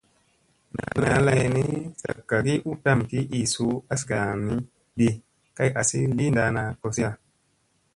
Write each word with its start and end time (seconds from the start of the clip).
ɴaa 1.01 1.19
lay 1.25 1.43
ni 1.55 1.63
sa 2.01 2.11
kagi 2.29 2.55
u 2.69 2.71
tam 2.83 2.99
ki 3.09 3.19
ii 3.37 3.51
suu 3.53 3.73
azagani 3.93 4.55
ɗi 4.97 5.07
kay 5.55 5.69
azi 5.79 5.99
li 6.17 6.25
ndaana 6.33 6.63
koziya. 6.81 7.11